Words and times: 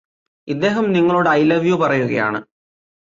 ഇദ്ദേഹം 0.47 0.85
നിങ്ങളോട് 0.91 1.29
I 1.29 1.41
love 1.43 1.67
you 1.67 1.75
പറയുകയാണ് 1.75 2.39